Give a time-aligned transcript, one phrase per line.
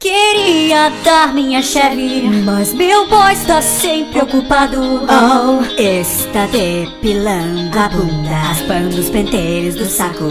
[0.00, 4.80] Queria dar minha chave, mas meu boy está sempre ocupado.
[4.80, 10.24] Oh, está depilando a bunda, raspando os penteiros do saco.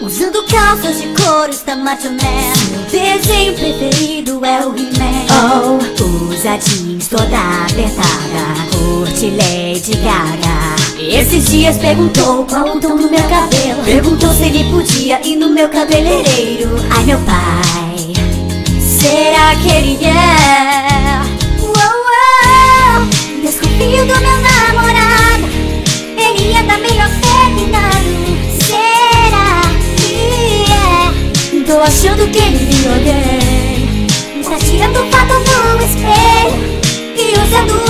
[0.00, 2.20] Usando calças de couro, está macho man.
[2.70, 5.26] Meu desenho preferido é o He-Man.
[5.34, 10.78] Oh, usa jeans toda apertada, curte Lady Gaga.
[10.96, 13.82] Esses dias perguntou qual o tom do meu cabelo.
[13.84, 16.70] Perguntou se ele podia ir no meu cabeleireiro.
[16.96, 17.77] Ai, meu pai.
[19.58, 21.20] Será que ele é?
[21.60, 23.06] Uou, uou,
[23.42, 25.46] desconfio do meu namorado
[26.16, 28.08] Ele anda meio afeminado
[28.62, 29.62] Será
[29.96, 31.64] que é?
[31.64, 34.06] Tô achando que ele me odeia
[34.44, 36.58] Tá tirando foto no espelho
[37.16, 37.87] E usando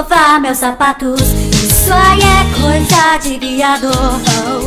[0.00, 1.20] provar meus sapatos.
[1.20, 3.90] Isso aí é coisa de viado.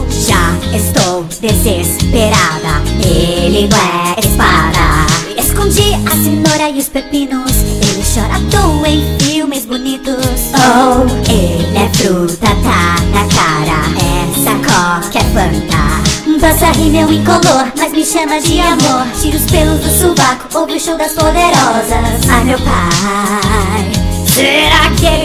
[0.09, 2.83] Já estou desesperada.
[3.03, 5.07] Ele não é espada.
[5.37, 7.51] Escondi a cenoura e os pepinos.
[7.51, 10.51] Ele chora à em filmes bonitos.
[10.53, 13.81] Oh, ele é fruta, tá na cara.
[14.29, 15.93] Essa coca é fanta.
[16.39, 19.07] Passa rímel incolor, mas me chama de amor.
[19.19, 22.29] Tira os pelos do sovaco, ouve o show das poderosas.
[22.29, 25.22] Ai meu pai Será que ele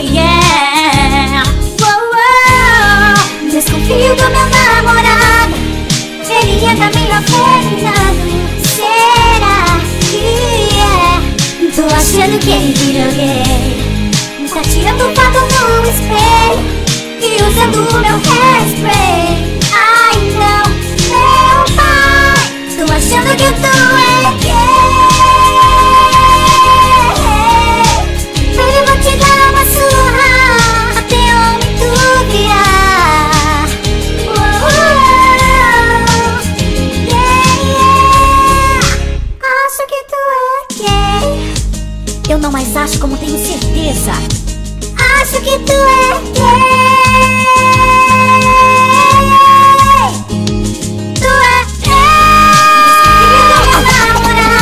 [7.19, 7.58] anda
[42.29, 44.11] Eu não mais acho como tenho certeza.
[45.19, 46.69] Acho que tu é gay.
[51.15, 51.99] Tu é gay.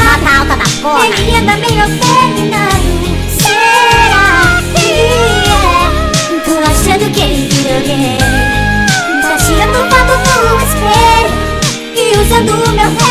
[0.05, 1.07] Mata alta da porra.
[1.07, 1.85] Ele anda meio
[3.37, 4.87] Será que
[5.51, 5.59] é?
[6.45, 8.17] Tô achando que ele virou gay.
[9.21, 11.31] Tá tirando foto no espelho
[11.95, 13.06] E usando meu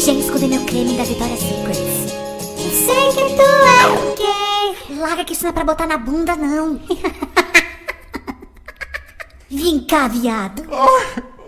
[0.00, 2.12] urgente esconder meu creme da Victoria's Secrets
[2.58, 6.34] Eu sei que tu é gay Larga que isso não é pra botar na bunda,
[6.36, 6.80] não
[9.50, 10.62] Vem cá, viado.
[10.70, 11.39] Oh.